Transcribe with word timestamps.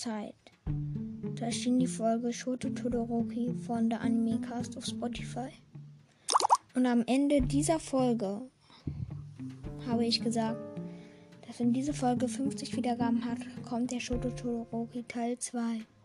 Zeit. 0.00 0.34
Da 1.38 1.46
erschien 1.46 1.78
die 1.78 1.86
Folge 1.86 2.32
Shoto 2.32 2.70
Todoroki 2.70 3.52
von 3.66 3.90
der 3.90 4.00
Animecast 4.00 4.78
auf 4.78 4.86
Spotify. 4.86 5.50
Und 6.74 6.86
am 6.86 7.04
Ende 7.06 7.42
dieser 7.42 7.78
Folge 7.78 8.40
habe 9.86 10.06
ich 10.06 10.22
gesagt, 10.22 10.58
dass 11.46 11.60
wenn 11.60 11.74
diese 11.74 11.92
Folge 11.92 12.28
50 12.28 12.74
Wiedergaben 12.76 13.22
hat, 13.26 13.40
kommt 13.68 13.90
der 13.90 14.00
Shoto 14.00 14.30
Todoroki 14.30 15.02
Teil 15.02 15.38
2. 15.38 15.60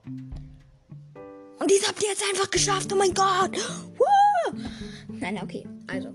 Und 0.06 1.72
dies 1.72 1.88
habt 1.88 2.04
ihr 2.04 2.10
jetzt 2.10 2.24
einfach 2.30 2.52
geschafft. 2.52 2.92
Oh 2.92 2.98
mein 2.98 3.14
Gott. 3.14 3.58
Woo! 3.98 4.60
Nein, 5.08 5.40
okay. 5.42 5.66
Also, 5.88 6.10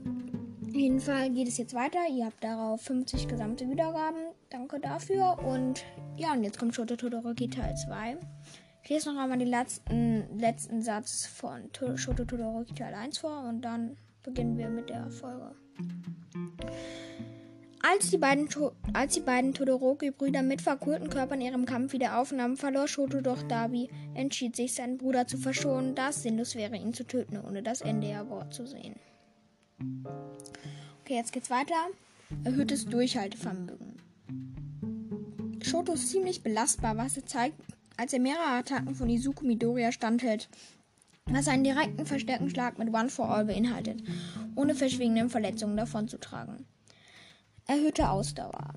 jeden 1.01 1.19
Fall 1.19 1.31
geht 1.31 1.49
es 1.49 1.57
jetzt 1.57 1.73
weiter. 1.73 2.01
Ihr 2.11 2.27
habt 2.27 2.45
darauf 2.45 2.83
50 2.83 3.27
gesamte 3.27 3.69
Wiedergaben. 3.71 4.21
Danke 4.51 4.79
dafür. 4.81 5.39
Und 5.39 5.83
ja, 6.17 6.33
und 6.33 6.45
jetzt 6.45 6.59
kommt 6.59 6.75
Shoto 6.75 6.95
Todoroki 6.95 7.49
Teil 7.49 7.75
2. 7.75 8.19
Ich 8.83 8.91
lese 8.91 9.13
noch 9.13 9.23
einmal 9.23 9.39
den 9.39 9.49
letzten, 9.49 10.39
letzten 10.39 10.83
Satz 10.83 11.25
von 11.27 11.71
Shoto 11.97 12.25
Todoroki 12.25 12.75
Teil 12.75 12.93
1 12.93 13.17
vor 13.19 13.45
und 13.49 13.63
dann 13.63 13.97
beginnen 14.23 14.59
wir 14.59 14.69
mit 14.69 14.91
der 14.91 15.11
Folge. 15.11 15.55
Als 17.83 18.11
die 18.11 18.19
beiden, 18.19 18.49
als 18.93 19.15
die 19.15 19.21
beiden 19.21 19.55
Todoroki-Brüder 19.55 20.43
mit 20.43 20.61
verkohlten 20.61 21.09
Körpern 21.09 21.41
ihrem 21.41 21.65
Kampf 21.65 21.95
wieder 21.95 22.21
aufnahmen, 22.21 22.59
verlor 22.59 22.89
Shoto 22.89 23.23
doch 23.23 23.43
Dabi, 23.45 23.89
entschied 24.13 24.55
sich, 24.55 24.75
seinen 24.75 24.99
Bruder 24.99 25.27
zu 25.27 25.39
verschonen, 25.39 25.95
da 25.95 26.11
es 26.11 26.23
sinnlos 26.23 26.57
wäre, 26.57 26.77
ihn 26.77 26.93
zu 26.93 27.05
töten, 27.05 27.39
ohne 27.39 27.63
das 27.63 27.81
Ende 27.81 28.09
der 28.09 28.29
Wort 28.29 28.53
zu 28.53 28.67
sehen. 28.67 28.97
Okay, 31.11 31.19
jetzt 31.19 31.33
geht's 31.33 31.51
weiter. 31.51 31.75
Erhöhtes 32.45 32.87
Durchhaltevermögen. 32.87 33.97
Shoto 35.61 35.95
ist 35.95 36.09
ziemlich 36.09 36.45
belastbar, 36.45 36.97
was 36.97 37.17
er 37.17 37.27
zeigt, 37.27 37.61
als 37.97 38.13
er 38.13 38.21
mehrere 38.21 38.47
Attacken 38.47 38.95
von 38.95 39.11
Izuku 39.11 39.45
Midoriya 39.45 39.91
standhält, 39.91 40.49
was 41.25 41.49
einen 41.49 41.65
direkten 41.65 42.07
Verstärkenschlag 42.07 42.79
mit 42.79 42.95
One 42.95 43.09
for 43.09 43.29
All 43.29 43.45
beinhaltet, 43.45 44.05
ohne 44.55 44.77
verschwiegenen 44.77 45.31
Verletzungen 45.31 45.77
davonzutragen. 45.77 46.65
Erhöhte 47.67 48.09
Ausdauer. 48.09 48.75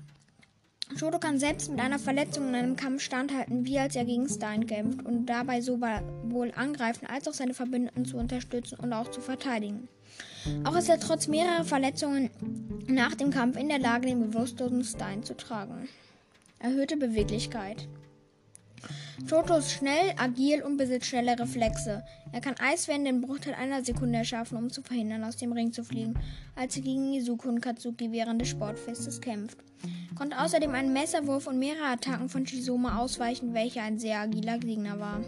Shoto 0.96 1.18
kann 1.18 1.38
selbst 1.38 1.70
mit 1.70 1.80
einer 1.80 1.98
Verletzung 1.98 2.48
in 2.48 2.54
einem 2.54 2.76
Kampf 2.76 3.02
standhalten, 3.02 3.64
wie 3.64 3.78
als 3.78 3.96
er 3.96 4.04
gegen 4.04 4.28
Stein 4.28 4.66
kämpft 4.66 5.04
und 5.04 5.26
dabei 5.26 5.60
sowohl 5.60 6.52
angreifen 6.54 7.06
als 7.06 7.26
auch 7.26 7.32
seine 7.32 7.54
Verbündeten 7.54 8.04
zu 8.04 8.16
unterstützen 8.16 8.78
und 8.80 8.92
auch 8.92 9.10
zu 9.10 9.20
verteidigen. 9.20 9.88
Auch 10.64 10.76
ist 10.76 10.88
er 10.88 11.00
trotz 11.00 11.26
mehrerer 11.26 11.64
Verletzungen 11.64 12.30
nach 12.86 13.14
dem 13.14 13.30
Kampf 13.30 13.56
in 13.56 13.68
der 13.68 13.78
Lage, 13.78 14.08
den 14.08 14.30
bewusstlosen 14.30 14.84
Stein 14.84 15.24
zu 15.24 15.36
tragen. 15.36 15.88
Erhöhte 16.58 16.96
Beweglichkeit. 16.96 17.88
Shoto 19.26 19.56
ist 19.56 19.70
schnell, 19.70 20.12
agil 20.16 20.62
und 20.62 20.76
besitzt 20.76 21.06
schnelle 21.06 21.38
Reflexe. 21.38 22.04
Er 22.32 22.40
kann 22.40 22.56
Eiswände 22.58 23.10
in 23.10 23.20
Bruchteil 23.20 23.54
einer 23.54 23.82
Sekunde 23.82 24.18
erschaffen, 24.18 24.58
um 24.58 24.70
zu 24.70 24.82
verhindern, 24.82 25.24
aus 25.24 25.36
dem 25.36 25.52
Ring 25.52 25.72
zu 25.72 25.84
fliegen, 25.84 26.14
als 26.56 26.76
er 26.76 26.82
gegen 26.82 27.14
Izuku 27.14 27.48
und 27.48 27.60
Katsuki 27.60 28.12
während 28.12 28.40
des 28.40 28.48
Sportfestes 28.48 29.20
kämpft. 29.20 29.58
Konnte 30.16 30.40
außerdem 30.40 30.74
einen 30.74 30.92
Messerwurf 30.92 31.46
und 31.46 31.58
mehrere 31.58 31.86
Attacken 31.86 32.28
von 32.28 32.46
Shizuma 32.46 32.98
ausweichen, 32.98 33.54
welcher 33.54 33.82
ein 33.82 33.98
sehr 33.98 34.20
agiler 34.20 34.58
Gegner 34.58 34.98
war. 34.98 35.20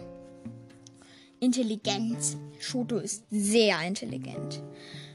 Intelligenz. 1.39 2.37
Shoto 2.59 2.97
ist 2.97 3.23
sehr 3.29 3.81
intelligent. 3.81 4.61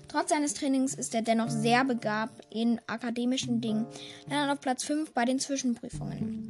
Trotz 0.08 0.28
seines 0.30 0.54
Trainings 0.54 0.94
ist 0.94 1.14
er 1.14 1.22
dennoch 1.22 1.48
sehr 1.48 1.84
begabt 1.84 2.46
in 2.50 2.80
akademischen 2.86 3.60
Dingen, 3.60 3.86
dann 4.28 4.50
auf 4.50 4.60
Platz 4.60 4.84
5 4.84 5.12
bei 5.12 5.24
den 5.24 5.38
Zwischenprüfungen. 5.38 6.41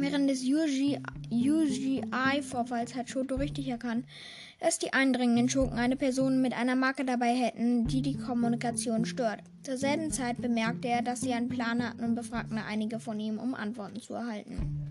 Während 0.00 0.30
des 0.30 0.44
UGI-Vorfalls 0.44 2.94
hat 2.94 3.10
Shoto 3.10 3.34
richtig 3.34 3.66
erkannt, 3.68 4.06
dass 4.60 4.78
die 4.78 4.92
eindringenden 4.92 5.48
Schurken 5.48 5.78
eine 5.78 5.96
Person 5.96 6.40
mit 6.40 6.52
einer 6.52 6.76
Marke 6.76 7.04
dabei 7.04 7.34
hätten, 7.34 7.88
die 7.88 8.02
die 8.02 8.16
Kommunikation 8.16 9.04
stört. 9.04 9.40
Zur 9.62 9.76
selben 9.76 10.12
Zeit 10.12 10.40
bemerkte 10.40 10.86
er, 10.88 11.02
dass 11.02 11.20
sie 11.20 11.32
einen 11.32 11.48
Plan 11.48 11.82
hatten 11.82 12.04
und 12.04 12.14
befragten 12.14 12.58
einige 12.58 13.00
von 13.00 13.18
ihm, 13.18 13.38
um 13.38 13.54
Antworten 13.54 14.00
zu 14.00 14.14
erhalten. 14.14 14.88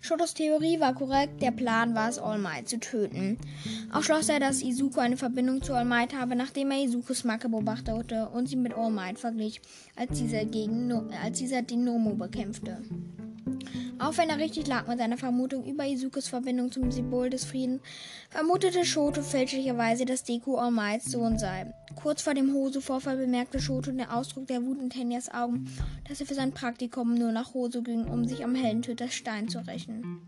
Shotos 0.00 0.34
Theorie 0.34 0.78
war 0.78 0.94
korrekt, 0.94 1.42
der 1.42 1.50
Plan 1.50 1.94
war 1.94 2.08
es, 2.08 2.18
All 2.18 2.38
Might 2.38 2.68
zu 2.68 2.78
töten. 2.78 3.38
Auch 3.92 4.02
schloss 4.02 4.28
er, 4.28 4.40
dass 4.40 4.62
Izuku 4.62 5.00
eine 5.00 5.16
Verbindung 5.16 5.62
zu 5.62 5.74
All 5.74 5.84
Might 5.84 6.14
habe, 6.14 6.36
nachdem 6.36 6.70
er 6.70 6.84
Izukus 6.84 7.24
Marke 7.24 7.48
beobachtete 7.48 8.28
und 8.28 8.48
sie 8.48 8.56
mit 8.56 8.74
All 8.74 8.90
Might 8.90 9.18
verglich, 9.18 9.60
als 9.96 10.18
dieser, 10.18 10.44
gegen 10.44 10.86
no 10.86 11.08
als 11.22 11.38
dieser 11.38 11.62
den 11.62 11.84
Nomo 11.84 12.14
bekämpfte. 12.14 12.78
Auch 13.98 14.16
wenn 14.16 14.28
er 14.28 14.38
richtig 14.38 14.66
lag 14.66 14.86
mit 14.86 14.98
seiner 14.98 15.16
Vermutung 15.16 15.64
über 15.64 15.86
Izukos 15.86 16.28
Verbindung 16.28 16.70
zum 16.70 16.90
Symbol 16.90 17.30
des 17.30 17.44
Friedens, 17.44 17.82
vermutete 18.30 18.84
Shoto 18.84 19.22
fälschlicherweise, 19.22 20.04
dass 20.04 20.24
Deku 20.24 20.56
All 20.56 21.00
Sohn 21.00 21.38
sei. 21.38 21.72
Kurz 21.96 22.22
vor 22.22 22.34
dem 22.34 22.54
Hoso-Vorfall 22.54 23.16
bemerkte 23.16 23.60
Shoto 23.60 23.90
den 23.90 24.08
Ausdruck 24.08 24.46
der 24.46 24.64
Wut 24.64 24.80
in 24.80 24.90
Tenyas 24.90 25.28
Augen, 25.32 25.70
dass 26.08 26.20
er 26.20 26.26
für 26.26 26.34
sein 26.34 26.52
Praktikum 26.52 27.14
nur 27.14 27.32
nach 27.32 27.54
Hoso 27.54 27.82
ging, 27.82 28.04
um 28.04 28.24
sich 28.26 28.44
am 28.44 28.54
Heldentöter 28.54 29.08
Stein 29.08 29.48
zu 29.48 29.58
rächen. 29.66 30.22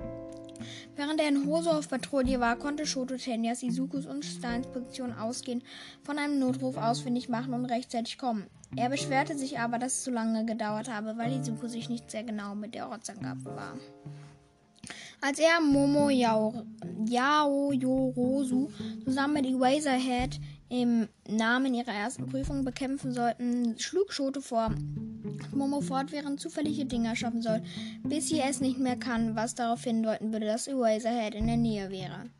Während 0.97 1.20
er 1.20 1.28
in 1.28 1.47
Hoso 1.47 1.70
auf 1.70 1.88
Patrouille 1.88 2.41
war, 2.41 2.56
konnte 2.56 2.86
Shoto 2.86 3.16
Tenyas, 3.16 3.62
Izukus 3.62 4.06
und 4.06 4.25
Steins 4.25 4.66
Position 4.66 5.12
ausgehen, 5.12 5.62
von 6.03 6.19
einem 6.19 6.38
Notruf 6.38 6.76
ausfindig 6.76 7.28
machen 7.28 7.54
und 7.54 7.66
rechtzeitig 7.66 8.19
kommen. 8.19 8.47
Er 8.76 8.88
beschwerte 8.88 9.36
sich 9.36 9.58
aber, 9.58 9.78
dass 9.78 9.94
es 9.94 10.04
so 10.04 10.10
lange 10.10 10.44
gedauert 10.44 10.88
habe, 10.88 11.16
weil 11.16 11.32
Izuku 11.32 11.66
sich 11.66 11.88
nicht 11.88 12.10
sehr 12.10 12.22
genau 12.22 12.54
mit 12.54 12.75
der 12.75 12.88
Ortsangabe 12.88 13.44
war. 13.44 13.75
Als 15.20 15.38
er 15.38 15.60
Momo 15.60 16.08
Yao, 16.08 16.64
Yao 17.06 17.72
Yorosu 17.72 18.70
zusammen 19.04 19.34
mit 19.34 19.47
Eraserhead 19.47 20.41
im 20.70 21.09
Namen 21.28 21.75
ihrer 21.75 21.92
ersten 21.92 22.26
Prüfung 22.26 22.64
bekämpfen 22.64 23.12
sollten, 23.12 23.78
schlug 23.78 24.12
Schote 24.12 24.41
vor, 24.41 24.72
Momo 25.53 25.82
fortwährend 25.82 26.41
zufällige 26.41 26.86
Dinge 26.86 27.14
schaffen 27.16 27.42
soll, 27.42 27.60
bis 28.03 28.28
sie 28.28 28.41
es 28.41 28.60
nicht 28.60 28.78
mehr 28.78 28.97
kann, 28.97 29.36
was 29.36 29.54
darauf 29.54 29.82
hindeuten 29.84 30.32
würde, 30.32 30.47
dass 30.47 30.69
Eraserhead 30.69 31.34
in 31.34 31.48
der 31.48 31.59
Nähe 31.59 31.91
wäre. 31.91 32.30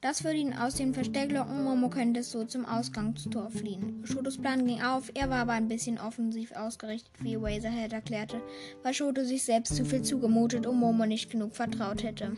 Das 0.00 0.22
würde 0.22 0.38
ihn 0.38 0.54
aus 0.54 0.76
dem 0.76 0.94
Versteck 0.94 1.32
locken. 1.32 1.64
Momo 1.64 1.88
könnte 1.88 2.22
so 2.22 2.44
zum 2.44 2.64
Ausgangstor 2.64 3.50
fliehen. 3.50 4.00
Shotos 4.04 4.38
Plan 4.38 4.64
ging 4.64 4.80
auf, 4.80 5.10
er 5.14 5.28
war 5.28 5.38
aber 5.38 5.52
ein 5.52 5.66
bisschen 5.66 5.98
offensiv 5.98 6.52
ausgerichtet, 6.52 7.12
wie 7.18 7.34
Razorhead 7.34 7.92
erklärte, 7.92 8.40
weil 8.84 8.94
Shoto 8.94 9.24
sich 9.24 9.42
selbst 9.42 9.74
zu 9.74 9.84
viel 9.84 10.02
zugemutet 10.02 10.66
und 10.66 10.78
Momo 10.78 11.04
nicht 11.04 11.30
genug 11.30 11.56
vertraut 11.56 12.04
hätte. 12.04 12.36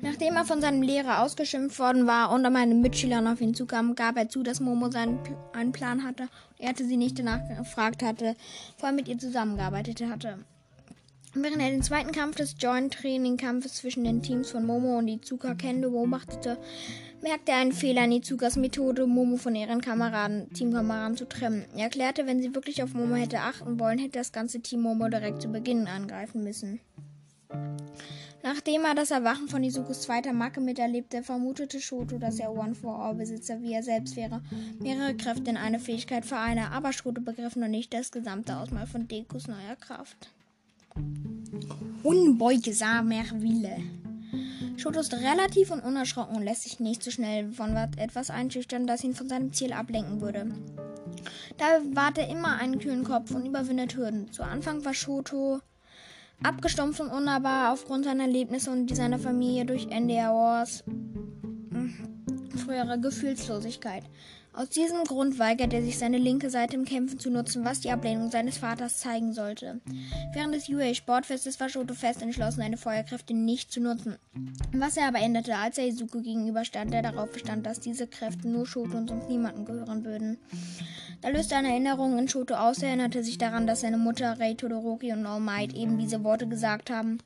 Nachdem 0.00 0.36
er 0.36 0.44
von 0.44 0.60
seinem 0.60 0.82
Lehrer 0.82 1.24
ausgeschimpft 1.24 1.80
worden 1.80 2.06
war 2.06 2.30
und 2.30 2.46
an 2.46 2.80
Mitschülern 2.82 3.26
auf 3.26 3.40
ihn 3.40 3.54
zukam, 3.54 3.96
gab 3.96 4.16
er 4.16 4.28
zu, 4.28 4.44
dass 4.44 4.60
Momo 4.60 4.92
seinen 4.92 5.18
einen 5.52 5.72
Plan 5.72 6.04
hatte 6.04 6.22
und 6.22 6.60
er 6.60 6.68
hatte 6.68 6.84
sie 6.84 6.96
nicht 6.96 7.18
danach 7.18 7.40
gefragt 7.48 8.04
hatte, 8.04 8.36
vor 8.76 8.90
er 8.90 8.94
mit 8.94 9.08
ihr 9.08 9.18
zusammengearbeitet 9.18 10.02
hatte. 10.08 10.38
Während 11.40 11.62
er 11.62 11.70
den 11.70 11.82
zweiten 11.84 12.10
Kampf 12.10 12.34
des 12.34 12.56
Joint-Training-Kampfes 12.58 13.74
zwischen 13.74 14.02
den 14.02 14.22
Teams 14.22 14.50
von 14.50 14.66
Momo 14.66 14.98
und 14.98 15.06
Izuka 15.06 15.54
Kendo 15.54 15.90
beobachtete, 15.90 16.58
merkte 17.22 17.52
er 17.52 17.58
einen 17.58 17.70
Fehler 17.70 18.04
in 18.04 18.12
Izukas 18.12 18.56
Methode, 18.56 19.06
Momo 19.06 19.36
von 19.36 19.54
ihren 19.54 19.80
Kameraden, 19.80 20.52
Teamkameraden 20.52 21.16
zu 21.16 21.28
trennen. 21.28 21.64
Er 21.76 21.84
erklärte, 21.84 22.26
wenn 22.26 22.42
sie 22.42 22.56
wirklich 22.56 22.82
auf 22.82 22.92
Momo 22.92 23.14
hätte 23.14 23.38
achten 23.38 23.78
wollen, 23.78 24.00
hätte 24.00 24.18
das 24.18 24.32
ganze 24.32 24.60
Team 24.60 24.80
Momo 24.80 25.08
direkt 25.08 25.40
zu 25.40 25.48
Beginn 25.48 25.86
angreifen 25.86 26.42
müssen. 26.42 26.80
Nachdem 28.42 28.84
er 28.84 28.96
das 28.96 29.12
Erwachen 29.12 29.48
von 29.48 29.62
Izukus 29.62 30.02
zweiter 30.02 30.32
Macke 30.32 30.60
miterlebte, 30.60 31.22
vermutete 31.22 31.80
Shoto, 31.80 32.18
dass 32.18 32.40
er 32.40 32.52
One-for-All-Besitzer 32.52 33.62
wie 33.62 33.74
er 33.74 33.84
selbst 33.84 34.16
wäre, 34.16 34.42
mehrere 34.80 35.14
Kräfte 35.14 35.50
in 35.50 35.56
eine 35.56 35.78
Fähigkeit 35.78 36.26
vereine, 36.26 36.72
aber 36.72 36.92
Shoto 36.92 37.20
begriff 37.20 37.54
noch 37.54 37.68
nicht 37.68 37.94
das 37.94 38.10
gesamte 38.10 38.56
Ausmaß 38.56 38.90
von 38.90 39.06
Dekus 39.06 39.46
neuer 39.46 39.76
Kraft. 39.78 40.30
Unbeugsamer 42.02 43.24
Wille. 43.34 43.76
Shoto 44.76 45.00
ist 45.00 45.12
relativ 45.12 45.70
und 45.72 45.82
unerschrocken 45.82 46.36
und 46.36 46.44
lässt 46.44 46.62
sich 46.62 46.78
nicht 46.78 47.02
so 47.02 47.10
schnell 47.10 47.50
von 47.50 47.76
etwas 47.96 48.30
einschüchtern, 48.30 48.86
das 48.86 49.02
ihn 49.02 49.14
von 49.14 49.28
seinem 49.28 49.52
Ziel 49.52 49.72
ablenken 49.72 50.20
würde. 50.20 50.46
Da 51.56 51.80
bewahrt 51.80 52.18
er 52.18 52.28
immer 52.28 52.56
einen 52.56 52.78
kühlen 52.78 53.02
Kopf 53.02 53.32
und 53.32 53.44
überwindet 53.44 53.96
Hürden. 53.96 54.30
Zu 54.30 54.44
Anfang 54.44 54.84
war 54.84 54.94
Shoto 54.94 55.60
abgestumpft 56.42 57.00
und 57.00 57.10
unnahbar 57.10 57.72
aufgrund 57.72 58.04
seiner 58.04 58.24
Erlebnisse 58.24 58.70
und 58.70 58.86
die 58.86 58.94
seiner 58.94 59.18
Familie 59.18 59.66
durch 59.66 59.88
NDR 59.88 60.32
Wars 60.32 60.84
hm, 60.86 61.94
frühere 62.56 63.00
Gefühlslosigkeit. 63.00 64.04
Aus 64.52 64.70
diesem 64.70 65.04
Grund 65.04 65.38
weigert 65.38 65.72
er 65.72 65.82
sich, 65.82 65.98
seine 65.98 66.18
linke 66.18 66.50
Seite 66.50 66.76
im 66.76 66.84
Kämpfen 66.84 67.18
zu 67.18 67.30
nutzen, 67.30 67.64
was 67.64 67.80
die 67.80 67.90
Ablehnung 67.90 68.30
seines 68.30 68.58
Vaters 68.58 68.98
zeigen 68.98 69.32
sollte. 69.32 69.80
Während 70.32 70.54
des 70.54 70.68
UA 70.68 70.94
Sportfestes 70.94 71.60
war 71.60 71.68
Shoto 71.68 71.94
fest 71.94 72.22
entschlossen, 72.22 72.60
seine 72.60 72.76
Feuerkräfte 72.76 73.34
nicht 73.34 73.70
zu 73.70 73.80
nutzen. 73.80 74.16
Was 74.72 74.96
er 74.96 75.08
aber 75.08 75.20
änderte, 75.20 75.56
als 75.56 75.78
er 75.78 75.86
Izuku 75.86 76.22
gegenüberstand, 76.22 76.92
der 76.92 77.02
darauf 77.02 77.30
bestand, 77.30 77.66
dass 77.66 77.80
diese 77.80 78.06
Kräfte 78.06 78.48
nur 78.48 78.66
Shoto 78.66 78.96
und 78.96 79.08
sonst 79.08 79.28
niemanden 79.28 79.64
gehören 79.64 80.04
würden. 80.04 80.38
Da 81.20 81.28
löste 81.28 81.56
eine 81.56 81.68
Erinnerung 81.68 82.18
in 82.18 82.28
Shoto 82.28 82.54
aus, 82.54 82.82
er 82.82 82.88
erinnerte 82.88 83.22
sich 83.22 83.38
daran, 83.38 83.66
dass 83.66 83.82
seine 83.82 83.98
Mutter, 83.98 84.40
Rei 84.40 84.54
Todoroki 84.54 85.12
und 85.12 85.26
All 85.26 85.40
Might 85.40 85.74
eben 85.74 85.98
diese 85.98 86.24
Worte 86.24 86.48
gesagt 86.48 86.90
haben 86.90 87.18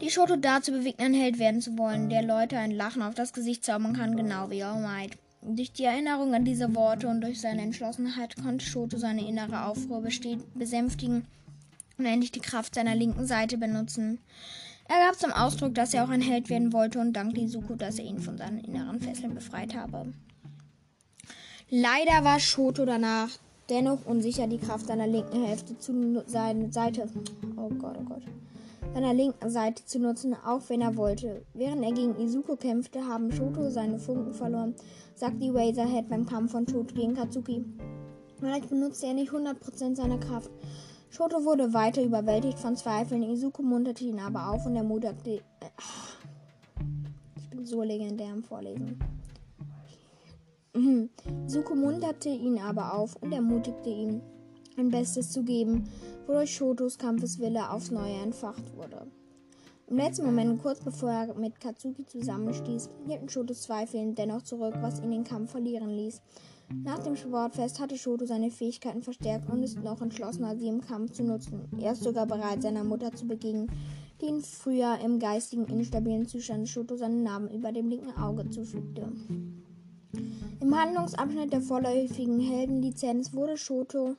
die 0.00 0.10
Shoto 0.10 0.36
dazu 0.36 0.72
bewegt, 0.72 1.00
ein 1.00 1.14
Held 1.14 1.38
werden 1.38 1.60
zu 1.60 1.78
wollen, 1.78 2.10
der 2.10 2.22
Leute 2.22 2.58
ein 2.58 2.72
Lachen 2.72 3.02
auf 3.02 3.14
das 3.14 3.32
Gesicht 3.32 3.64
zaubern 3.64 3.92
kann, 3.92 4.16
genau 4.16 4.50
wie 4.50 4.64
All 4.64 4.80
Might. 4.80 5.16
Durch 5.50 5.72
die 5.72 5.84
Erinnerung 5.84 6.34
an 6.34 6.44
diese 6.44 6.74
Worte 6.74 7.08
und 7.08 7.22
durch 7.22 7.40
seine 7.40 7.62
Entschlossenheit 7.62 8.36
konnte 8.36 8.66
Shoto 8.66 8.98
seine 8.98 9.26
innere 9.26 9.64
Aufruhr 9.64 10.02
besänftigen 10.54 11.24
und 11.96 12.04
endlich 12.04 12.32
die 12.32 12.40
Kraft 12.40 12.74
seiner 12.74 12.94
linken 12.94 13.26
Seite 13.26 13.56
benutzen. 13.56 14.18
Er 14.88 15.06
gab 15.06 15.18
zum 15.18 15.32
Ausdruck, 15.32 15.74
dass 15.74 15.94
er 15.94 16.04
auch 16.04 16.10
ein 16.10 16.20
Held 16.20 16.50
werden 16.50 16.74
wollte 16.74 16.98
und 16.98 17.14
dankte 17.14 17.40
Izuku, 17.40 17.76
dass 17.76 17.98
er 17.98 18.04
ihn 18.04 18.20
von 18.20 18.36
seinen 18.36 18.58
inneren 18.58 19.00
Fesseln 19.00 19.34
befreit 19.34 19.74
habe. 19.74 20.12
Leider 21.70 22.24
war 22.24 22.40
Shoto 22.40 22.84
danach 22.84 23.30
dennoch 23.70 24.04
unsicher, 24.04 24.48
die 24.48 24.58
Kraft 24.58 24.86
seiner 24.86 25.06
linken 25.06 25.46
Hälfte 25.46 25.78
zu 25.78 26.24
seiner 26.26 26.70
Seite. 26.70 27.08
Oh 27.56 27.70
Gott, 27.70 27.96
oh 27.98 28.04
Gott 28.04 28.22
seiner 28.94 29.14
linken 29.14 29.50
Seite 29.50 29.84
zu 29.84 29.98
nutzen, 29.98 30.34
auch 30.34 30.62
wenn 30.68 30.80
er 30.80 30.96
wollte. 30.96 31.42
Während 31.54 31.84
er 31.84 31.92
gegen 31.92 32.18
Izuku 32.18 32.56
kämpfte, 32.56 33.06
haben 33.06 33.30
Shoto 33.32 33.70
seine 33.70 33.98
Funken 33.98 34.34
verloren, 34.34 34.74
sagt 35.18 35.42
die 35.42 35.50
Razorhead 35.50 36.08
beim 36.08 36.24
Kampf 36.24 36.52
von 36.52 36.66
Shoto 36.68 36.94
gegen 36.94 37.14
Katsuki. 37.14 37.64
Vielleicht 38.38 38.68
benutzte 38.68 39.06
er 39.06 39.14
nicht 39.14 39.32
100% 39.32 39.96
seiner 39.96 40.18
Kraft. 40.18 40.50
Shoto 41.10 41.44
wurde 41.44 41.72
weiter 41.74 42.04
überwältigt 42.04 42.58
von 42.58 42.76
Zweifeln, 42.76 43.22
Izuku 43.22 43.62
munterte 43.62 44.04
ihn 44.04 44.20
aber 44.20 44.50
auf 44.50 44.64
und 44.66 44.76
ermutigte. 44.76 45.30
Äh, 45.30 45.40
ich 47.36 47.50
bin 47.50 47.64
so 47.64 47.82
legendär 47.82 48.32
im 48.32 48.44
Vorlesen. 48.44 48.98
Izuku 51.46 51.74
munterte 51.74 52.28
ihn 52.28 52.60
aber 52.60 52.94
auf 52.94 53.16
und 53.16 53.32
ermutigte 53.32 53.88
ihn, 53.88 54.20
ein 54.76 54.90
Bestes 54.90 55.32
zu 55.32 55.42
geben, 55.42 55.88
wodurch 56.26 56.54
Shotos 56.54 56.96
Kampfeswille 56.96 57.70
aufs 57.70 57.90
Neue 57.90 58.22
entfacht 58.22 58.76
wurde. 58.76 59.08
Im 59.90 59.96
letzten 59.96 60.26
Moment, 60.26 60.60
kurz 60.60 60.80
bevor 60.80 61.10
er 61.10 61.34
mit 61.34 61.60
Katsuki 61.60 62.04
zusammenstieß, 62.04 62.90
hielten 63.06 63.30
Shotos 63.30 63.62
Zweifel 63.62 64.12
dennoch 64.12 64.42
zurück, 64.42 64.74
was 64.82 65.00
ihn 65.00 65.10
den 65.10 65.24
Kampf 65.24 65.52
verlieren 65.52 65.88
ließ. 65.88 66.20
Nach 66.84 66.98
dem 66.98 67.16
Sportfest 67.16 67.80
hatte 67.80 67.96
Shoto 67.96 68.26
seine 68.26 68.50
Fähigkeiten 68.50 69.00
verstärkt 69.00 69.48
und 69.48 69.62
ist 69.62 69.82
noch 69.82 70.02
entschlossener, 70.02 70.58
sie 70.58 70.68
im 70.68 70.82
Kampf 70.82 71.12
zu 71.12 71.24
nutzen. 71.24 71.62
Er 71.80 71.92
ist 71.92 72.02
sogar 72.02 72.26
bereit, 72.26 72.60
seiner 72.60 72.84
Mutter 72.84 73.12
zu 73.12 73.26
begegnen, 73.26 73.72
die 74.20 74.26
ihn 74.26 74.42
früher 74.42 74.98
im 75.02 75.18
geistigen 75.18 75.64
instabilen 75.64 76.26
Zustand 76.26 76.68
Shoto 76.68 76.96
seinen 76.96 77.22
Namen 77.22 77.48
über 77.48 77.72
dem 77.72 77.88
linken 77.88 78.14
Auge 78.20 78.50
zufügte. 78.50 79.10
Im 80.60 80.78
Handlungsabschnitt 80.78 81.50
der 81.50 81.62
vorläufigen 81.62 82.40
Heldenlizenz 82.40 83.32
wurde 83.32 83.56
Shoto 83.56 84.16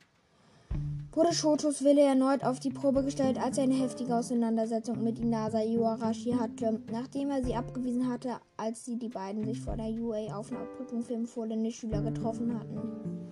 wurde 1.11 1.33
Shotos 1.33 1.83
Wille 1.83 2.01
erneut 2.01 2.43
auf 2.43 2.59
die 2.59 2.69
Probe 2.69 3.03
gestellt, 3.03 3.41
als 3.41 3.57
er 3.57 3.63
eine 3.63 3.73
heftige 3.73 4.15
Auseinandersetzung 4.15 5.03
mit 5.03 5.19
Inasa 5.19 5.63
Iwarashi 5.63 6.31
hatte, 6.33 6.81
nachdem 6.91 7.31
er 7.31 7.43
sie 7.43 7.55
abgewiesen 7.55 8.07
hatte, 8.07 8.35
als 8.57 8.85
sie 8.85 8.97
die 8.97 9.09
beiden 9.09 9.43
sich 9.43 9.59
vor 9.59 9.75
der 9.75 9.89
UA-Aufnahmeprüfung 9.89 11.01
für 11.01 11.15
empfohlene 11.15 11.71
Schüler 11.71 12.01
getroffen 12.01 12.57
hatten. 12.57 13.29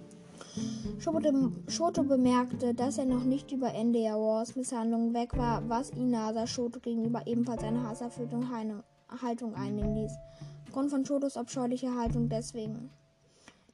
Shoto 1.68 2.04
bemerkte, 2.04 2.74
dass 2.74 2.98
er 2.98 3.06
noch 3.06 3.24
nicht 3.24 3.52
über 3.52 3.74
Ende 3.74 4.00
Wars 4.00 4.56
Misshandlungen 4.56 5.14
weg 5.14 5.38
war, 5.38 5.68
was 5.70 5.92
Inasa 5.92 6.48
Shoto 6.48 6.80
gegenüber 6.80 7.22
ebenfalls 7.28 7.64
eine 7.64 7.88
hasserfüllte 7.88 8.38
Haltung 9.22 9.54
einnehmen 9.54 9.96
ließ. 9.96 10.12
Aufgrund 10.66 10.90
von 10.90 11.06
Shotos 11.06 11.38
abscheulicher 11.38 11.96
Haltung 11.96 12.28
deswegen. 12.30 12.90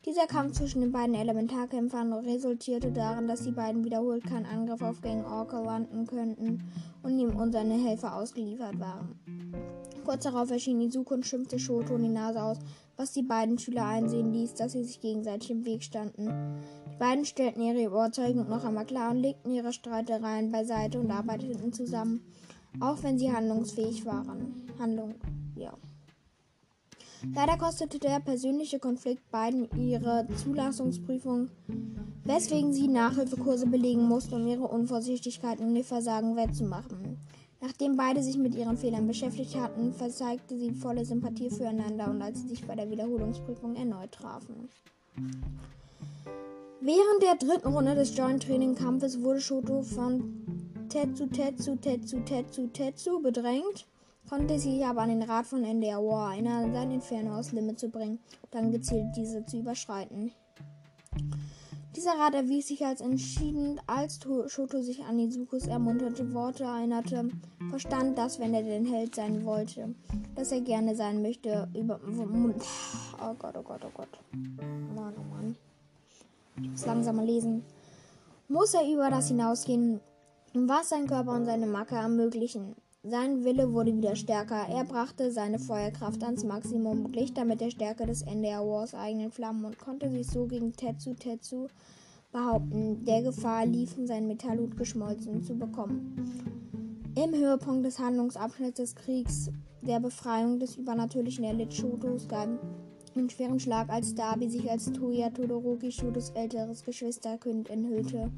Dieser 0.06 0.28
Kampf 0.28 0.58
zwischen 0.58 0.82
den 0.82 0.92
beiden 0.92 1.16
Elementarkämpfern 1.16 2.12
resultierte 2.12 2.92
darin, 2.92 3.30
dass 3.30 3.44
die 3.44 3.52
beiden 3.52 3.86
wiederholt 3.86 4.26
keinen 4.26 4.46
Angriff 4.46 4.82
auf 4.82 5.00
Gang 5.00 5.26
Orca 5.26 5.62
landen 5.62 6.06
könnten 6.06 6.62
und 7.04 7.18
ihm 7.18 7.38
und 7.38 7.54
seine 7.54 7.76
Helfer 7.76 8.14
ausgeliefert 8.14 8.78
waren. 8.82 9.18
Kurz 10.04 10.24
darauf 10.24 10.52
erschien 10.52 10.82
Izuku 10.82 11.14
und 11.14 11.26
schimpfte 11.26 11.58
Shoto 11.58 11.96
in 11.96 12.04
die 12.04 12.10
Nase 12.10 12.44
aus, 12.44 12.58
was 12.98 13.14
die 13.14 13.24
beiden 13.24 13.58
Schüler 13.58 13.86
einsehen 13.86 14.34
ließ, 14.34 14.56
dass 14.56 14.74
sie 14.74 14.84
sich 14.84 15.00
gegenseitig 15.00 15.52
im 15.52 15.64
Weg 15.64 15.84
standen. 15.84 16.28
Die 16.92 17.00
beiden 17.00 17.24
stellten 17.24 17.62
ihre 17.62 17.86
Überzeugung 17.86 18.50
noch 18.50 18.66
einmal 18.66 18.86
klar 18.86 19.12
und 19.12 19.22
legten 19.22 19.52
ihre 19.52 19.72
Streitereien 19.72 20.52
beiseite 20.52 21.00
und 21.00 21.12
arbeiteten 21.12 21.72
zusammen, 21.72 22.26
auch 22.82 23.02
wenn 23.04 23.18
sie 23.18 23.32
handlungsfähig 23.32 24.06
waren. 24.06 24.68
Handlung, 24.78 25.16
ja. 25.56 25.72
Leider 27.32 27.58
kostete 27.58 28.00
der 28.00 28.20
persönliche 28.20 28.80
Konflikt 28.80 29.30
beiden 29.32 29.70
ihre 29.78 30.28
Zulassungsprüfung, 30.36 31.50
weswegen 32.26 32.74
sie 32.74 32.88
Nachhilfekurse 32.88 33.66
belegen 33.66 34.04
mussten, 34.04 34.36
um 34.36 34.48
ihre 34.48 34.68
Unvorsichtigkeit 34.68 35.60
und 35.60 35.76
ihr 35.76 35.86
Versagen 35.86 36.36
wettzumachen. 36.36 37.18
Nachdem 37.62 37.96
beide 37.96 38.22
sich 38.22 38.38
mit 38.38 38.56
ihren 38.56 38.76
Fehlern 38.76 39.08
beschäftigt 39.08 39.58
hatten, 39.58 39.94
verzeigte 39.94 40.58
sie 40.58 40.72
volle 40.72 41.06
Sympathie 41.06 41.50
füreinander 41.50 42.10
und 42.10 42.22
als 42.22 42.42
sie 42.42 42.50
sich 42.50 42.68
bei 42.68 42.76
der 42.76 42.92
Wiederholungsprüfung 42.92 43.76
erneut 43.76 44.12
trafen. 44.12 44.68
Während 46.82 47.22
der 47.22 47.36
dritten 47.36 47.70
Runde 47.70 47.96
des 47.96 48.18
Joint 48.18 48.44
Training 48.44 48.76
Kampfes 48.76 49.22
wurde 49.22 49.40
Shoto 49.40 49.82
von 49.82 50.44
Tetsu 50.90 51.28
Tetsu 51.28 51.78
Tetsu 51.78 52.20
Tetsu 52.20 52.68
Tetsu 52.68 53.22
bedrängt 53.22 53.88
konnte 54.30 54.60
sich 54.60 54.86
aber 54.86 55.02
an 55.02 55.10
den 55.10 55.24
Rat 55.24 55.46
von 55.46 55.64
NDR 55.64 56.00
erinnern, 56.00 56.74
seine 56.74 56.96
Inferno 56.96 57.38
aus 57.38 57.52
Limit 57.52 57.80
zu 57.80 57.90
bringen, 57.90 58.20
dann 58.52 58.72
gezielt 58.72 59.16
diese 59.16 59.46
zu 59.46 59.60
überschreiten. 59.60 60.32
Dieser 61.96 62.18
Rat 62.18 62.34
erwies 62.34 62.70
sich 62.70 62.84
als 62.84 63.02
entschieden, 63.02 63.80
als 63.86 64.20
Shoto 64.48 64.82
sich 64.82 65.04
an 65.04 65.20
Izukus 65.20 65.68
ermunterte 65.68 66.34
Worte 66.34 66.64
erinnerte, 66.64 67.30
verstand, 67.70 68.18
dass, 68.18 68.40
wenn 68.40 68.56
er 68.56 68.64
den 68.64 68.86
Held 68.88 69.14
sein 69.14 69.46
wollte, 69.46 69.94
dass 70.34 70.52
er 70.52 70.62
gerne 70.62 70.96
sein 70.96 71.22
möchte, 71.22 71.70
über. 71.78 72.00
Oh 72.04 73.34
Gott, 73.38 73.56
oh 73.56 73.62
Gott, 73.62 73.82
oh 73.86 73.92
Gott. 73.94 74.10
Mann, 74.96 75.14
oh 75.20 75.36
Mann. 75.36 75.56
Ich 76.62 76.70
muss 76.70 76.86
langsamer 76.86 77.24
lesen. 77.24 77.64
Muss 78.48 78.74
er 78.74 78.92
über 78.92 79.12
das 79.12 79.28
hinausgehen, 79.28 80.00
was 80.54 80.90
sein 80.90 81.06
Körper 81.06 81.34
und 81.34 81.46
seine 81.46 81.68
Macke 81.68 81.96
ermöglichen. 81.96 82.76
Sein 83.06 83.44
Wille 83.44 83.74
wurde 83.74 83.94
wieder 83.94 84.16
stärker. 84.16 84.66
Er 84.70 84.86
brachte 84.86 85.30
seine 85.30 85.60
Feuerkraft 85.60 86.24
ans 86.24 86.46
Maximum, 86.46 87.12
glich 87.12 87.34
damit 87.34 87.60
der 87.60 87.70
Stärke 87.70 88.06
des 88.06 88.22
NDR 88.22 88.66
Wars 88.66 88.96
eigenen 88.96 89.30
Flammen 89.30 89.66
und 89.66 89.78
konnte 89.78 90.10
sich 90.10 90.26
so 90.28 90.46
gegen 90.46 90.72
Tetsu 90.72 91.14
Tetsu 91.14 91.68
behaupten, 92.32 93.04
der 93.04 93.22
Gefahr 93.22 93.66
liefen, 93.66 94.08
sein 94.08 94.26
Metallhut 94.26 94.78
geschmolzen 94.78 95.44
zu 95.44 95.54
bekommen. 95.54 96.16
Im 97.16 97.34
Höhepunkt 97.34 97.86
des 97.86 98.00
Handlungsabschnitts 98.00 98.78
des 98.78 98.96
Kriegs 98.96 99.50
der 99.82 100.00
Befreiung 100.00 100.60
des 100.60 100.78
übernatürlichen 100.78 101.44
Erlitt 101.44 101.74
Shotos 101.74 102.30
gab 102.30 102.48
einen 103.18 103.30
schweren 103.30 103.60
Schlag, 103.60 103.90
als 103.90 104.16
Dabi 104.16 104.50
sich 104.50 104.72
als 104.72 104.94
Toya 104.94 105.30
Todoroki 105.30 105.92
Shotos 105.92 106.30
älteres 106.30 106.86
Geschwisterkind 106.86 107.70
enthüllte, 107.70 108.32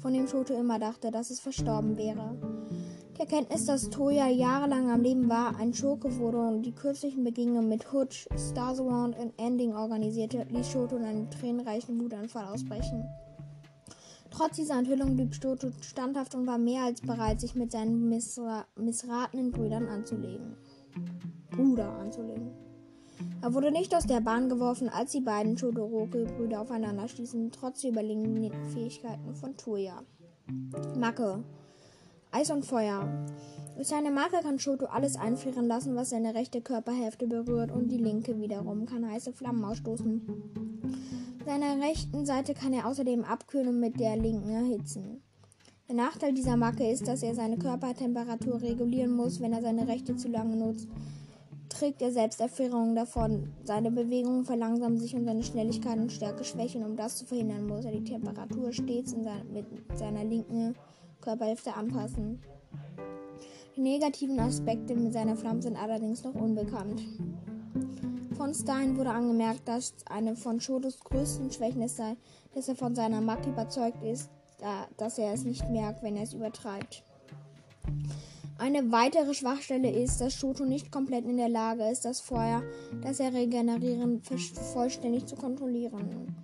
von 0.00 0.12
dem 0.12 0.28
Shoto 0.28 0.54
immer 0.54 0.78
dachte, 0.78 1.10
dass 1.10 1.30
es 1.30 1.40
verstorben 1.40 1.98
wäre. 1.98 2.36
Die 3.16 3.20
Erkenntnis, 3.20 3.66
dass 3.66 3.90
Toya 3.90 4.26
jahrelang 4.26 4.90
am 4.90 5.00
Leben 5.00 5.28
war, 5.28 5.56
ein 5.56 5.72
Schurke 5.72 6.18
wurde 6.18 6.38
und 6.38 6.62
die 6.62 6.72
kürzlichen 6.72 7.22
Begegnungen 7.22 7.68
mit 7.68 7.92
Hutch, 7.92 8.26
Stars 8.36 8.80
Around 8.80 9.16
und 9.16 9.32
Ending 9.38 9.72
organisierte, 9.72 10.44
ließ 10.50 10.68
Shoto 10.68 10.96
in 10.96 11.04
einen 11.04 11.30
tränenreichen 11.30 12.00
Wutanfall 12.00 12.46
ausbrechen. 12.46 13.08
Trotz 14.30 14.56
dieser 14.56 14.80
Enthüllung 14.80 15.14
blieb 15.14 15.32
Shoto 15.32 15.68
standhaft 15.80 16.34
und 16.34 16.48
war 16.48 16.58
mehr 16.58 16.82
als 16.82 17.02
bereit, 17.02 17.40
sich 17.40 17.54
mit 17.54 17.70
seinen 17.70 18.08
missra 18.08 18.66
missratenen 18.74 19.52
Brüdern 19.52 19.86
anzulegen. 19.86 20.56
Bruder 21.52 21.90
anzulegen. 21.90 22.50
Er 23.42 23.54
wurde 23.54 23.70
nicht 23.70 23.94
aus 23.94 24.06
der 24.06 24.22
Bahn 24.22 24.48
geworfen, 24.48 24.88
als 24.88 25.12
die 25.12 25.20
beiden 25.20 25.54
Todoroki-Brüder 25.54 26.62
aufeinander 26.62 27.06
stießen, 27.06 27.52
trotz 27.52 27.82
der 27.82 27.92
überlegenen 27.92 28.50
Fähigkeiten 28.72 29.36
von 29.36 29.56
Toya. 29.56 30.02
Macke. 30.96 31.44
Eis 32.34 32.50
und 32.50 32.66
Feuer. 32.66 33.08
Durch 33.76 33.86
seine 33.86 34.10
Marke 34.10 34.40
kann 34.42 34.58
Shoto 34.58 34.86
alles 34.86 35.14
einfrieren 35.14 35.68
lassen, 35.68 35.94
was 35.94 36.10
seine 36.10 36.34
rechte 36.34 36.60
Körperhälfte 36.60 37.28
berührt, 37.28 37.70
und 37.70 37.92
die 37.92 37.96
linke 37.96 38.40
wiederum 38.40 38.86
kann 38.86 39.08
heiße 39.08 39.32
Flammen 39.32 39.64
ausstoßen. 39.64 40.20
Seiner 41.46 41.80
rechten 41.80 42.26
Seite 42.26 42.54
kann 42.54 42.72
er 42.72 42.88
außerdem 42.88 43.22
abkühlen 43.22 43.68
und 43.68 43.78
mit 43.78 44.00
der 44.00 44.16
linken 44.16 44.50
erhitzen. 44.50 45.22
Der 45.88 45.94
Nachteil 45.94 46.34
dieser 46.34 46.56
Macke 46.56 46.90
ist, 46.90 47.06
dass 47.06 47.22
er 47.22 47.36
seine 47.36 47.56
Körpertemperatur 47.56 48.60
regulieren 48.60 49.14
muss, 49.14 49.40
wenn 49.40 49.52
er 49.52 49.62
seine 49.62 49.86
rechte 49.86 50.16
zu 50.16 50.26
lange 50.26 50.56
nutzt. 50.56 50.88
Trägt 51.68 52.02
er 52.02 52.10
selbst 52.10 52.40
Erfrierungen 52.40 52.96
davon. 52.96 53.52
Seine 53.62 53.92
Bewegungen 53.92 54.44
verlangsamen 54.44 54.98
sich 54.98 55.14
und 55.14 55.24
seine 55.24 55.44
Schnelligkeit 55.44 55.98
und 55.98 56.10
Stärke 56.10 56.42
schwächen. 56.42 56.84
Um 56.84 56.96
das 56.96 57.16
zu 57.16 57.26
verhindern, 57.26 57.68
muss 57.68 57.84
er 57.84 57.92
die 57.92 58.02
Temperatur 58.02 58.72
stets 58.72 59.12
seine, 59.12 59.44
mit 59.52 59.66
seiner 59.96 60.24
linken 60.24 60.74
Körperhälfte 61.24 61.74
anpassen. 61.74 62.42
Die 63.76 63.80
negativen 63.80 64.38
Aspekte 64.38 64.94
mit 64.94 65.14
seiner 65.14 65.36
Flamme 65.36 65.62
sind 65.62 65.76
allerdings 65.76 66.22
noch 66.22 66.34
unbekannt. 66.34 67.02
Von 68.36 68.52
Stein 68.52 68.96
wurde 68.96 69.10
angemerkt, 69.10 69.66
dass 69.66 69.94
eine 70.06 70.36
von 70.36 70.60
Shotos 70.60 71.00
größten 71.00 71.50
Schwächen 71.50 71.88
sei, 71.88 72.16
dass 72.54 72.68
er 72.68 72.76
von 72.76 72.94
seiner 72.94 73.20
Macht 73.20 73.46
überzeugt 73.46 74.02
ist, 74.02 74.28
dass 74.96 75.18
er 75.18 75.32
es 75.32 75.44
nicht 75.44 75.68
merkt, 75.70 76.02
wenn 76.02 76.16
er 76.16 76.24
es 76.24 76.34
übertreibt. 76.34 77.02
Eine 78.58 78.92
weitere 78.92 79.34
Schwachstelle 79.34 79.90
ist, 79.90 80.20
dass 80.20 80.34
Shoto 80.34 80.64
nicht 80.64 80.92
komplett 80.92 81.24
in 81.24 81.38
der 81.38 81.48
Lage 81.48 81.88
ist, 81.88 82.04
das 82.04 82.20
Feuer, 82.20 82.62
das 83.02 83.18
er 83.18 83.32
regenerieren, 83.32 84.22
vollständig 84.72 85.26
zu 85.26 85.36
kontrollieren. 85.36 86.36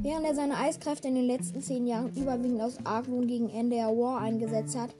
Während 0.00 0.26
er 0.26 0.34
seine 0.34 0.56
Eiskräfte 0.56 1.08
in 1.08 1.16
den 1.16 1.26
letzten 1.26 1.60
zehn 1.60 1.86
Jahren 1.86 2.12
überwiegend 2.14 2.60
aus 2.60 2.78
Argwohn 2.84 3.26
gegen 3.26 3.50
Ende 3.50 3.76
der 3.76 3.88
War 3.88 4.20
eingesetzt 4.20 4.78
hat, 4.78 4.94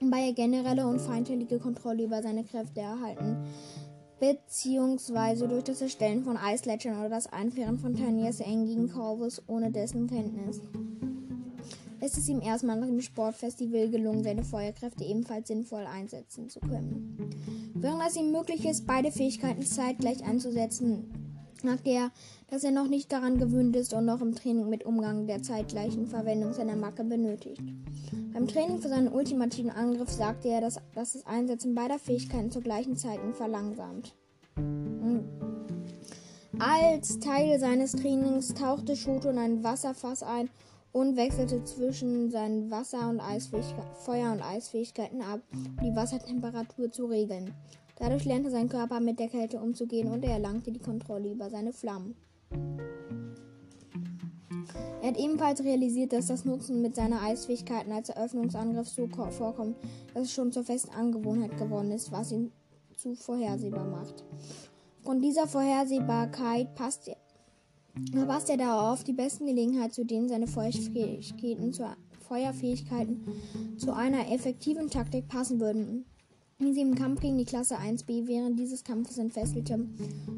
wobei 0.00 0.26
er 0.26 0.32
generelle 0.32 0.86
und 0.86 1.00
feindliche 1.00 1.58
Kontrolle 1.58 2.04
über 2.04 2.22
seine 2.22 2.44
Kräfte 2.44 2.80
erhalten, 2.80 3.36
beziehungsweise 4.20 5.48
durch 5.48 5.64
das 5.64 5.82
Erstellen 5.82 6.22
von 6.22 6.36
Eisletschern 6.36 6.98
oder 6.98 7.08
das 7.08 7.32
Einführen 7.32 7.78
von 7.78 7.96
Taniers 7.96 8.38
gegen 8.38 8.88
Corvus 8.88 9.42
ohne 9.48 9.70
dessen 9.70 10.06
Kenntnis 10.06 10.60
ist 12.02 12.18
es 12.18 12.28
ihm 12.28 12.40
erstmal 12.40 12.78
nach 12.78 12.88
dem 12.88 13.00
Sportfestival 13.00 13.88
gelungen, 13.88 14.24
seine 14.24 14.42
Feuerkräfte 14.42 15.04
ebenfalls 15.04 15.48
sinnvoll 15.48 15.86
einsetzen 15.86 16.48
zu 16.48 16.58
können. 16.58 17.16
Während 17.74 18.02
es 18.06 18.16
ihm 18.16 18.32
möglich 18.32 18.64
ist, 18.66 18.86
beide 18.86 19.12
Fähigkeiten 19.12 19.62
zeitgleich 19.62 20.24
einzusetzen, 20.24 21.21
sagt 21.68 21.86
er, 21.86 22.10
dass 22.48 22.64
er 22.64 22.70
noch 22.70 22.88
nicht 22.88 23.12
daran 23.12 23.38
gewöhnt 23.38 23.74
ist 23.76 23.94
und 23.94 24.04
noch 24.04 24.20
im 24.20 24.34
Training 24.34 24.68
mit 24.68 24.84
Umgang 24.84 25.26
der 25.26 25.42
zeitgleichen 25.42 26.06
Verwendung 26.06 26.52
seiner 26.52 26.76
Macke 26.76 27.04
benötigt. 27.04 27.62
Beim 28.32 28.46
Training 28.48 28.78
für 28.78 28.88
seinen 28.88 29.08
ultimativen 29.08 29.70
Angriff 29.70 30.10
sagte 30.10 30.48
er, 30.48 30.60
dass, 30.60 30.80
dass 30.94 31.14
das 31.14 31.26
Einsetzen 31.26 31.74
beider 31.74 31.98
Fähigkeiten 31.98 32.50
zur 32.50 32.62
gleichen 32.62 32.96
Zeit 32.96 33.20
ihn 33.24 33.34
verlangsamt. 33.34 34.14
Hm. 34.56 35.24
Als 36.58 37.18
Teil 37.18 37.58
seines 37.58 37.92
Trainings 37.92 38.52
tauchte 38.54 38.94
Shoto 38.94 39.30
in 39.30 39.38
ein 39.38 39.64
Wasserfass 39.64 40.22
ein 40.22 40.50
und 40.92 41.16
wechselte 41.16 41.64
zwischen 41.64 42.30
seinen 42.30 42.70
Wasser- 42.70 43.08
und 43.08 43.20
Feuer- 44.04 44.32
und 44.32 44.42
Eisfähigkeiten 44.42 45.22
ab, 45.22 45.40
um 45.52 45.76
die 45.82 45.96
Wassertemperatur 45.96 46.92
zu 46.92 47.06
regeln. 47.06 47.54
Dadurch 48.02 48.24
lernte 48.24 48.50
sein 48.50 48.68
Körper 48.68 48.98
mit 48.98 49.20
der 49.20 49.28
Kälte 49.28 49.60
umzugehen 49.60 50.10
und 50.10 50.24
er 50.24 50.32
erlangte 50.32 50.72
die 50.72 50.80
Kontrolle 50.80 51.30
über 51.30 51.48
seine 51.50 51.72
Flammen. 51.72 52.16
Er 55.00 55.08
hat 55.08 55.16
ebenfalls 55.16 55.62
realisiert, 55.62 56.12
dass 56.12 56.26
das 56.26 56.44
Nutzen 56.44 56.82
mit 56.82 56.96
seiner 56.96 57.22
Eisfähigkeiten 57.22 57.92
als 57.92 58.08
Eröffnungsangriff 58.08 58.88
so 58.88 59.06
vorkommt, 59.06 59.76
dass 60.14 60.24
es 60.24 60.32
schon 60.32 60.50
zur 60.50 60.64
festen 60.64 60.92
Angewohnheit 60.92 61.56
geworden 61.56 61.92
ist, 61.92 62.10
was 62.10 62.32
ihn 62.32 62.50
zu 62.96 63.14
vorhersehbar 63.14 63.86
macht. 63.86 64.24
Von 65.02 65.22
dieser 65.22 65.46
Vorhersehbarkeit 65.46 66.74
passt 66.74 67.06
er 67.06 67.16
verpasst 68.12 68.50
er 68.50 68.56
darauf 68.56 69.04
die 69.04 69.12
besten 69.12 69.46
Gelegenheit, 69.46 69.92
zu 69.92 70.04
denen 70.04 70.28
seine 70.28 70.48
Feuerfähigkeiten 70.48 71.72
zu, 71.72 71.88
Feuerfähigkeiten 72.26 73.24
zu 73.76 73.92
einer 73.92 74.32
effektiven 74.32 74.90
Taktik 74.90 75.28
passen 75.28 75.60
würden. 75.60 76.04
Wie 76.62 76.72
sie 76.72 76.80
im 76.80 76.94
Kampf 76.94 77.20
gegen 77.20 77.38
die 77.38 77.44
Klasse 77.44 77.76
1b 77.76 78.28
während 78.28 78.56
dieses 78.56 78.84
Kampfes 78.84 79.18
entfesselte, 79.18 79.84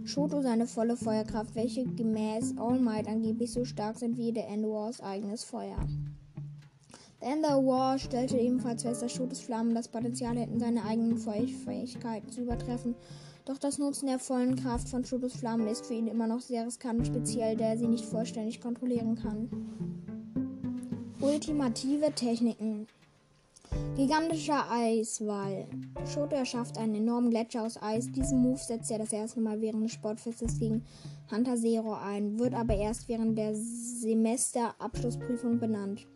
Shoto 0.04 0.40
seine 0.40 0.66
volle 0.66 0.97
Feuerkraft, 0.97 1.54
welche 1.54 1.85
gemäß 1.85 2.54
All 2.57 2.78
Might 2.78 3.07
angeblich 3.07 3.52
so 3.52 3.66
stark 3.66 3.99
sind 3.99 4.16
wie 4.16 4.33
der 4.33 4.49
Endwars 4.49 5.02
eigenes 5.02 5.45
Feuer. 5.45 5.76
Der 7.21 7.33
Ender 7.33 7.64
War 7.66 7.99
stellte 7.99 8.38
ebenfalls 8.38 8.85
fest, 8.85 9.02
dass 9.02 9.12
Shotos 9.12 9.40
Flammen 9.40 9.75
das 9.75 9.88
Potenzial 9.88 10.38
hätten, 10.38 10.59
seine 10.59 10.85
eigenen 10.85 11.19
Feuerfähigkeiten 11.19 12.31
zu 12.31 12.40
übertreffen 12.40 12.95
doch 13.47 13.59
das 13.59 13.76
Nutzen 13.76 14.07
der 14.07 14.19
vollen 14.19 14.57
Kraft 14.57 14.88
von 14.88 15.04
Shotos 15.04 15.37
Flammen 15.37 15.66
ist 15.66 15.85
für 15.85 15.93
ihn 15.93 16.07
immer 16.07 16.26
noch 16.26 16.40
sehr 16.40 16.66
riskant, 16.66 17.07
speziell 17.07 17.57
da 17.57 17.66
er 17.66 17.76
sie 17.76 17.88
nicht 17.88 18.07
vollständig 18.07 18.59
kontrollieren 18.59 19.16
kann. 19.16 19.50
Ultimative 21.21 22.11
Techniken 22.14 22.87
Gigantischer 23.97 24.64
Eiswall. 24.71 25.66
Shoto 26.12 26.35
erschafft 26.35 26.76
einen 26.78 26.97
enormen 26.97 27.31
Gletscher 27.31 27.62
aus 27.62 27.81
Eis. 27.81 28.11
Diesen 28.11 28.40
Move 28.40 28.59
setzt 28.59 28.90
er 28.90 28.99
das 28.99 29.12
erste 29.12 29.40
Mal 29.40 29.61
während 29.61 29.85
des 29.85 29.93
Sportfestes 29.93 30.59
gegen 30.59 30.85
Hunter 31.31 31.57
Zero 31.57 31.95
ein, 31.95 32.37
wird 32.38 32.54
aber 32.54 32.75
erst 32.75 33.09
während 33.09 33.38
der 33.38 33.54
Semesterabschlussprüfung 33.54 35.59
benannt. 35.59 36.07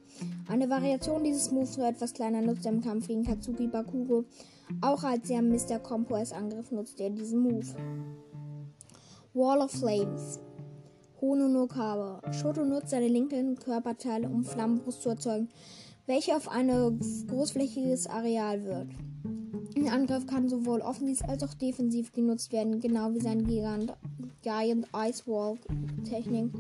Eine 0.48 0.68
Variation 0.68 1.22
dieses 1.22 1.52
Moves 1.52 1.76
nur 1.76 1.86
etwas 1.86 2.12
kleiner 2.12 2.42
nutzt 2.42 2.66
er 2.66 2.72
im 2.72 2.82
Kampf 2.82 3.06
gegen 3.06 3.24
Katsuki 3.24 3.68
Bakugo. 3.68 4.24
Auch 4.80 5.04
als 5.04 5.30
er 5.30 5.42
Mr. 5.42 5.78
Compo's 5.78 6.32
Angriff 6.32 6.72
nutzt 6.72 7.00
er 7.00 7.10
diesen 7.10 7.40
Move. 7.40 7.66
Wall 9.34 9.60
of 9.60 9.70
Flames. 9.70 10.40
Hono 11.20 11.48
no 11.48 11.66
Kawa. 11.66 12.20
Shoto 12.32 12.64
nutzt 12.64 12.90
seine 12.90 13.08
linken 13.08 13.56
Körperteile, 13.56 14.28
um 14.28 14.44
Flammenbrust 14.44 15.02
zu 15.02 15.08
erzeugen, 15.10 15.48
welche 16.08 16.34
auf 16.34 16.48
ein 16.48 16.98
großflächiges 17.28 18.06
Areal 18.08 18.64
wird. 18.64 18.88
Der 19.76 19.92
Angriff 19.92 20.26
kann 20.26 20.48
sowohl 20.48 20.80
offensiv 20.80 21.22
als 21.28 21.44
auch 21.44 21.54
defensiv 21.54 22.12
genutzt 22.12 22.50
werden, 22.50 22.80
genau 22.80 23.12
wie 23.14 23.20
sein 23.20 23.46
Gigant 23.46 23.92
Giant 24.42 24.86
Ice 24.96 25.26
Wall 25.26 25.56
Technik. 26.08 26.50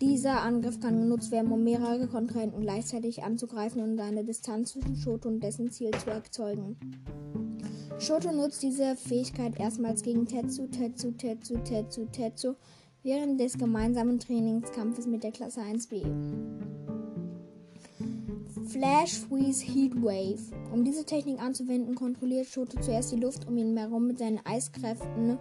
Dieser 0.00 0.40
Angriff 0.42 0.80
kann 0.80 1.00
genutzt 1.00 1.30
werden, 1.30 1.52
um 1.52 1.62
mehrere 1.62 2.06
Kontrahenten 2.06 2.62
gleichzeitig 2.62 3.22
anzugreifen 3.22 3.82
und 3.82 4.00
eine 4.00 4.24
Distanz 4.24 4.72
zwischen 4.72 4.96
Shoto 4.96 5.28
und 5.28 5.40
dessen 5.40 5.70
Ziel 5.70 5.90
zu 5.92 6.10
erzeugen. 6.10 6.76
Shoto 7.98 8.32
nutzt 8.32 8.62
diese 8.62 8.96
Fähigkeit 8.96 9.60
erstmals 9.60 10.02
gegen 10.02 10.24
Tetsu, 10.24 10.68
Tetsu, 10.68 11.10
Tetsu, 11.10 11.58
Tetsu, 11.58 12.06
Tetsu 12.06 12.54
während 13.02 13.40
des 13.40 13.58
gemeinsamen 13.58 14.18
Trainingskampfes 14.18 15.06
mit 15.06 15.22
der 15.22 15.32
Klasse 15.32 15.60
1b. 15.60 16.04
Flash 18.70 19.18
Freeze 19.18 19.64
Heat 19.64 19.94
Wave. 20.02 20.40
Um 20.72 20.84
diese 20.84 21.04
Technik 21.04 21.40
anzuwenden, 21.40 21.94
kontrolliert 21.94 22.46
Shoto 22.46 22.80
zuerst 22.80 23.12
die 23.12 23.16
Luft 23.16 23.46
um 23.46 23.56
ihn 23.56 23.76
herum 23.76 24.06
mit 24.06 24.18
seinen 24.18 24.40
Eiskräften 24.44 25.38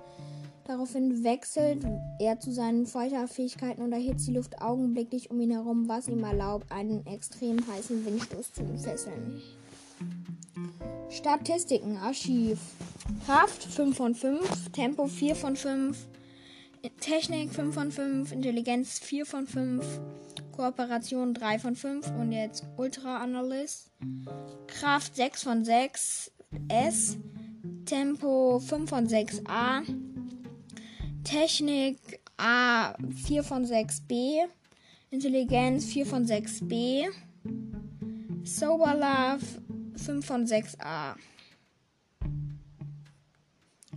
Daraufhin 0.68 1.24
wechselt 1.24 1.86
er 2.20 2.42
zu 2.42 2.52
seinen 2.52 2.86
Feuerfähigkeiten 2.86 3.82
und 3.82 3.94
erhitzt 3.94 4.28
die 4.28 4.34
Luft 4.34 4.62
augenblicklich 4.62 5.32
um 5.32 5.40
ihn 5.40 5.52
herum, 5.52 5.88
was 5.88 6.10
ihm 6.10 6.26
erlaubt, 6.26 6.70
einen 6.74 7.06
extrem 7.08 7.66
heißen 7.66 8.06
Windstoß 8.06 8.52
zu 8.52 8.64
entfesseln. 8.64 9.42
Statistiken, 11.10 11.96
Archiv. 11.96 12.60
Kraft 13.26 13.64
5 13.64 13.96
von 13.96 14.14
5, 14.14 14.72
Tempo 14.74 15.08
4 15.08 15.36
von 15.38 15.56
5, 15.56 15.98
Technik 17.00 17.54
5 17.54 17.74
von 17.74 17.90
5, 17.90 18.34
Intelligenz 18.34 19.00
4 19.00 19.26
von 19.26 19.48
5, 19.48 19.86
Kooperation 20.58 21.36
3 21.36 21.60
von 21.60 21.76
5 21.76 22.12
und 22.20 22.32
jetzt 22.32 22.66
Ultra 22.78 23.20
Analyst. 23.20 23.92
Kraft 24.66 25.16
6 25.16 25.44
von 25.44 25.64
6, 25.64 26.32
S, 26.68 27.18
Tempo 27.86 28.60
5 28.60 28.90
von 28.90 29.08
6a, 29.08 29.84
Technik 31.24 32.00
A 32.38 32.96
4 33.28 33.44
von 33.44 33.66
6b. 33.66 34.48
Intelligenz 35.12 35.86
4 35.86 36.06
von 36.08 36.26
6b. 36.26 37.06
Sober 38.44 38.96
Love 38.96 39.46
5 39.96 40.26
von 40.26 40.48
6a. 40.48 41.14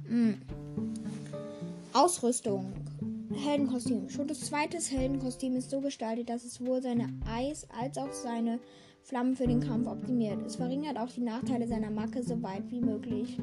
Hm. 0.06 0.42
Ausrüstung. 1.94 2.89
Heldenkostüm. 3.32 4.08
Schon 4.08 4.26
das 4.28 4.40
zweite 4.40 4.78
Heldenkostüm 4.78 5.56
ist 5.56 5.70
so 5.70 5.80
gestaltet, 5.80 6.28
dass 6.28 6.44
es 6.44 6.54
sowohl 6.54 6.82
seine 6.82 7.08
Eis- 7.26 7.66
als 7.80 7.96
auch 7.98 8.12
seine 8.12 8.58
Flammen 9.02 9.36
für 9.36 9.46
den 9.46 9.60
Kampf 9.60 9.86
optimiert. 9.86 10.44
Es 10.46 10.56
verringert 10.56 10.98
auch 10.98 11.10
die 11.10 11.22
Nachteile 11.22 11.66
seiner 11.66 11.90
Macke 11.90 12.22
so 12.22 12.42
weit 12.42 12.70
wie 12.70 12.80
möglich. 12.80 13.38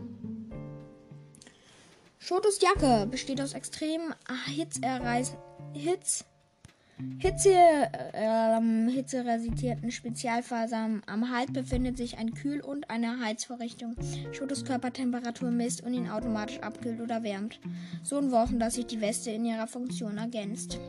Shotos 2.20 2.60
Jacke 2.62 3.08
besteht 3.10 3.42
aus 3.42 3.54
extremen 3.54 4.14
Hitzereis 4.48 5.38
Hitz 5.74 6.26
Hitze, 7.20 7.54
ähm, 8.14 8.88
hitzeresistierten 8.88 9.92
Spezialfasern. 9.92 11.04
Am 11.06 11.32
Hals 11.32 11.54
befindet 11.54 11.96
sich 11.98 12.18
ein 12.18 12.34
Kühl- 12.34 12.62
und 12.62 12.90
eine 12.90 13.20
Heizvorrichtung. 13.20 13.96
Shotos 14.32 14.66
Körpertemperatur 14.66 15.52
misst 15.52 15.84
und 15.84 15.94
ihn 15.94 16.10
automatisch 16.10 16.60
abkühlt 16.60 17.00
oder 17.00 17.22
wärmt. 17.22 17.60
So 18.04 18.18
entworfen, 18.18 18.60
dass 18.60 18.76
sich 18.76 18.88
die 18.88 19.02
Weste 19.02 19.30
in 19.30 19.46
ihrer 19.46 19.68
Funktion 19.68 20.18
ergänzt. 20.18 20.80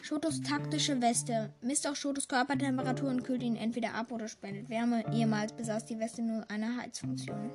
Shotos 0.00 0.40
taktische 0.40 1.00
Weste 1.02 1.52
misst 1.60 1.86
auch 1.86 1.96
Shotos 1.96 2.26
Körpertemperatur 2.28 3.10
und 3.10 3.24
kühlt 3.24 3.42
ihn 3.42 3.56
entweder 3.56 3.94
ab 3.94 4.10
oder 4.10 4.26
spendet 4.26 4.70
Wärme. 4.70 5.04
Ehemals 5.12 5.52
besaß 5.52 5.84
die 5.86 5.98
Weste 5.98 6.22
nur 6.22 6.50
eine 6.50 6.78
Heizfunktion. 6.78 7.50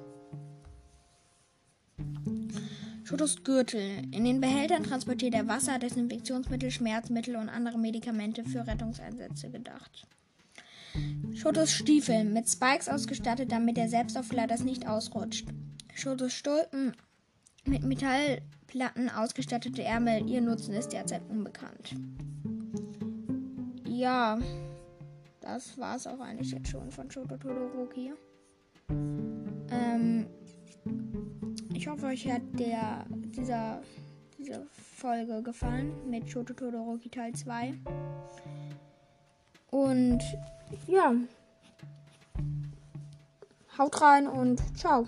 Shotos 3.13 3.43
Gürtel. 3.43 4.01
In 4.09 4.25
den 4.25 4.41
Behältern 4.41 4.81
transportiert 4.81 5.35
er 5.35 5.47
Wasser, 5.47 5.77
Desinfektionsmittel, 5.77 6.71
Schmerzmittel 6.71 7.35
und 7.35 7.47
andere 7.47 7.77
Medikamente 7.77 8.43
für 8.43 8.65
Rettungseinsätze 8.65 9.51
gedacht. 9.51 10.07
Shotos 11.35 11.71
Stiefel 11.71 12.23
mit 12.23 12.49
Spikes 12.49 12.89
ausgestattet, 12.89 13.51
damit 13.51 13.77
der 13.77 13.87
Selbstauflader 13.87 14.47
das 14.47 14.63
nicht 14.63 14.87
ausrutscht. 14.87 15.45
Shotos 15.93 16.33
Stulpen 16.33 16.93
mit 17.65 17.83
Metallplatten 17.83 19.11
ausgestattete 19.11 19.83
Ärmel. 19.83 20.27
Ihr 20.27 20.41
Nutzen 20.41 20.73
ist 20.73 20.91
derzeit 20.91 21.21
unbekannt. 21.29 21.93
Ja, 23.85 24.39
das 25.39 25.77
war 25.77 25.97
es 25.97 26.07
auch 26.07 26.19
eigentlich 26.19 26.49
jetzt 26.49 26.69
schon 26.69 26.89
von 26.89 27.11
Shoto 27.11 27.37
Todoroki. 27.37 28.13
Hoffe, 31.87 32.07
euch 32.07 32.31
hat 32.31 32.41
der, 32.53 33.05
dieser, 33.09 33.81
diese 34.37 34.65
Folge 34.71 35.41
gefallen 35.41 35.91
mit 36.09 36.29
Shoto 36.29 36.53
Todoroki 36.53 37.09
Teil 37.09 37.33
2. 37.33 37.73
Und 39.71 40.21
ja, 40.87 41.13
haut 43.77 44.01
rein 44.01 44.27
und 44.27 44.61
ciao. 44.77 45.07